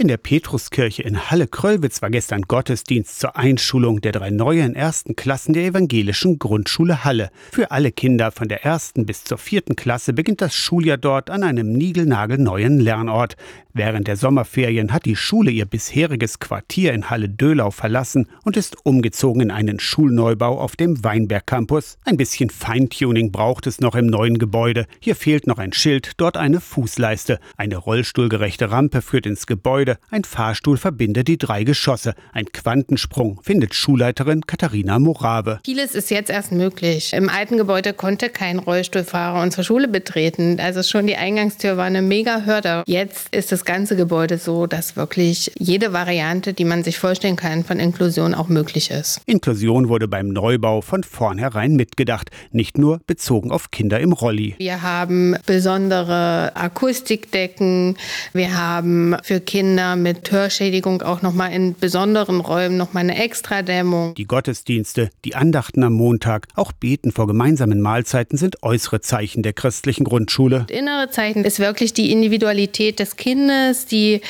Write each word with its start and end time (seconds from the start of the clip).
In 0.00 0.06
der 0.06 0.16
Petruskirche 0.16 1.02
in 1.02 1.28
Halle-Kröllwitz 1.28 2.02
war 2.02 2.10
gestern 2.10 2.42
Gottesdienst 2.42 3.18
zur 3.18 3.34
Einschulung 3.34 4.00
der 4.00 4.12
drei 4.12 4.30
neuen 4.30 4.76
ersten 4.76 5.16
Klassen 5.16 5.54
der 5.54 5.64
evangelischen 5.64 6.38
Grundschule 6.38 7.02
Halle. 7.02 7.30
Für 7.50 7.72
alle 7.72 7.90
Kinder 7.90 8.30
von 8.30 8.46
der 8.46 8.64
ersten 8.64 9.06
bis 9.06 9.24
zur 9.24 9.38
vierten 9.38 9.74
Klasse 9.74 10.12
beginnt 10.12 10.40
das 10.40 10.54
Schuljahr 10.54 10.98
dort 10.98 11.30
an 11.30 11.42
einem 11.42 11.72
niegelnagelneuen 11.72 12.78
Lernort. 12.78 13.34
Während 13.74 14.06
der 14.06 14.16
Sommerferien 14.16 14.92
hat 14.92 15.04
die 15.04 15.16
Schule 15.16 15.50
ihr 15.50 15.64
bisheriges 15.64 16.38
Quartier 16.38 16.92
in 16.92 17.10
Halle-Dölau 17.10 17.72
verlassen 17.72 18.28
und 18.44 18.56
ist 18.56 18.76
umgezogen 18.84 19.40
in 19.42 19.50
einen 19.50 19.80
Schulneubau 19.80 20.60
auf 20.60 20.76
dem 20.76 21.02
Weinberg 21.02 21.46
Campus. 21.46 21.98
Ein 22.04 22.16
bisschen 22.16 22.50
Feintuning 22.50 23.32
braucht 23.32 23.66
es 23.66 23.80
noch 23.80 23.96
im 23.96 24.06
neuen 24.06 24.38
Gebäude. 24.38 24.86
Hier 25.00 25.16
fehlt 25.16 25.48
noch 25.48 25.58
ein 25.58 25.72
Schild, 25.72 26.12
dort 26.18 26.36
eine 26.36 26.60
Fußleiste. 26.60 27.40
Eine 27.56 27.76
rollstuhlgerechte 27.76 28.70
Rampe 28.70 29.02
führt 29.02 29.26
ins 29.26 29.46
Gebäude 29.46 29.87
Gebäude. 29.88 29.98
Ein 30.10 30.24
Fahrstuhl 30.24 30.76
verbindet 30.76 31.28
die 31.28 31.38
drei 31.38 31.64
Geschosse. 31.64 32.14
Ein 32.32 32.46
Quantensprung, 32.52 33.40
findet 33.42 33.74
Schulleiterin 33.74 34.46
Katharina 34.46 34.98
Morave. 34.98 35.60
Vieles 35.64 35.94
ist 35.94 36.10
jetzt 36.10 36.30
erst 36.30 36.52
möglich. 36.52 37.12
Im 37.12 37.28
alten 37.28 37.56
Gebäude 37.56 37.92
konnte 37.92 38.28
kein 38.28 38.58
Rollstuhlfahrer 38.58 39.42
unsere 39.42 39.64
Schule 39.64 39.88
betreten. 39.88 40.58
Also 40.60 40.82
schon 40.82 41.06
die 41.06 41.16
Eingangstür 41.16 41.76
war 41.76 41.84
eine 41.84 42.02
mega 42.02 42.44
Hürde. 42.44 42.82
Jetzt 42.86 43.34
ist 43.34 43.52
das 43.52 43.64
ganze 43.64 43.96
Gebäude 43.96 44.38
so, 44.38 44.66
dass 44.66 44.96
wirklich 44.96 45.52
jede 45.58 45.92
Variante, 45.92 46.52
die 46.52 46.64
man 46.64 46.82
sich 46.84 46.98
vorstellen 46.98 47.36
kann, 47.36 47.64
von 47.64 47.78
Inklusion 47.78 48.34
auch 48.34 48.48
möglich 48.48 48.90
ist. 48.90 49.20
Inklusion 49.26 49.88
wurde 49.88 50.08
beim 50.08 50.28
Neubau 50.28 50.80
von 50.80 51.02
vornherein 51.02 51.76
mitgedacht, 51.76 52.30
nicht 52.52 52.78
nur 52.78 53.00
bezogen 53.06 53.50
auf 53.50 53.70
Kinder 53.70 54.00
im 54.00 54.12
Rolli. 54.12 54.54
Wir 54.58 54.82
haben 54.82 55.36
besondere 55.46 56.52
Akustikdecken, 56.54 57.96
wir 58.32 58.56
haben 58.56 59.16
für 59.22 59.40
Kinder 59.40 59.77
Kinder 59.78 59.94
mit 59.94 60.32
Hörschädigung 60.32 61.02
auch 61.02 61.22
nochmal 61.22 61.52
in 61.52 61.76
besonderen 61.78 62.40
Räumen 62.40 62.76
nochmal 62.76 63.04
eine 63.04 63.22
Extradämmung. 63.22 64.12
Die 64.16 64.24
Gottesdienste, 64.24 65.08
die 65.24 65.36
Andachten 65.36 65.84
am 65.84 65.92
Montag, 65.92 66.48
auch 66.56 66.72
Beten 66.72 67.12
vor 67.12 67.28
gemeinsamen 67.28 67.80
Mahlzeiten 67.80 68.36
sind 68.36 68.64
äußere 68.64 69.02
Zeichen 69.02 69.44
der 69.44 69.52
christlichen 69.52 70.02
Grundschule. 70.02 70.64
Das 70.66 70.76
innere 70.76 71.10
Zeichen 71.10 71.44
ist 71.44 71.60
wirklich 71.60 71.92
die 71.92 72.10
Individualität 72.10 72.98
des 72.98 73.14
Kindes, 73.14 73.86
die 73.86 74.20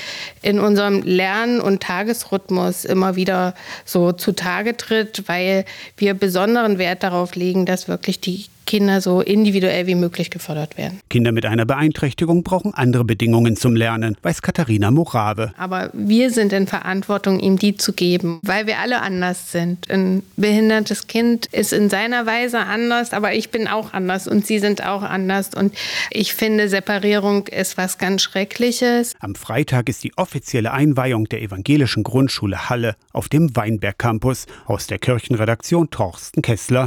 in 0.42 0.60
unserem 0.60 1.00
Lern- 1.00 1.62
und 1.62 1.82
Tagesrhythmus 1.82 2.84
immer 2.84 3.16
wieder 3.16 3.54
so 3.86 4.12
zutage 4.12 4.76
tritt, 4.76 5.24
weil 5.28 5.64
wir 5.96 6.12
besonderen 6.12 6.76
Wert 6.76 7.02
darauf 7.02 7.36
legen, 7.36 7.64
dass 7.64 7.88
wirklich 7.88 8.20
die 8.20 8.44
Kinder 8.68 9.00
so 9.00 9.22
individuell 9.22 9.86
wie 9.86 9.94
möglich 9.94 10.30
gefördert 10.30 10.76
werden. 10.76 11.00
Kinder 11.08 11.32
mit 11.32 11.46
einer 11.46 11.64
Beeinträchtigung 11.64 12.42
brauchen 12.42 12.74
andere 12.74 13.02
Bedingungen 13.02 13.56
zum 13.56 13.74
Lernen, 13.74 14.14
weiß 14.20 14.42
Katharina 14.42 14.90
Morave. 14.90 15.54
Aber 15.56 15.88
wir 15.94 16.30
sind 16.30 16.52
in 16.52 16.66
Verantwortung, 16.66 17.40
ihm 17.40 17.58
die 17.58 17.78
zu 17.78 17.94
geben, 17.94 18.40
weil 18.42 18.66
wir 18.66 18.78
alle 18.78 19.00
anders 19.00 19.52
sind. 19.52 19.90
Ein 19.90 20.22
behindertes 20.36 21.06
Kind 21.06 21.46
ist 21.46 21.72
in 21.72 21.88
seiner 21.88 22.26
Weise 22.26 22.58
anders, 22.58 23.14
aber 23.14 23.32
ich 23.32 23.50
bin 23.50 23.68
auch 23.68 23.94
anders 23.94 24.28
und 24.28 24.46
sie 24.46 24.58
sind 24.58 24.84
auch 24.84 25.02
anders. 25.02 25.48
Und 25.56 25.74
ich 26.10 26.34
finde, 26.34 26.68
Separierung 26.68 27.46
ist 27.46 27.78
was 27.78 27.96
ganz 27.96 28.20
Schreckliches. 28.20 29.14
Am 29.20 29.34
Freitag 29.34 29.88
ist 29.88 30.04
die 30.04 30.12
offizielle 30.18 30.72
Einweihung 30.72 31.24
der 31.24 31.40
evangelischen 31.40 32.02
Grundschule 32.02 32.68
Halle 32.68 32.96
auf 33.14 33.30
dem 33.30 33.56
Weinberg 33.56 33.98
Campus 33.98 34.44
aus 34.66 34.86
der 34.86 34.98
Kirchenredaktion 34.98 35.88
Torsten 35.88 36.42
Kessler. 36.42 36.86